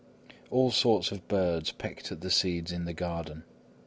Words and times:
All 0.49 0.71
sorts 0.71 1.11
of 1.11 1.27
birds 1.27 1.71
pecked 1.71 2.11
at 2.11 2.21
the 2.21 2.31
seeds 2.31 2.71
in 2.71 2.85
the 2.85 2.93
garden. 2.93 3.43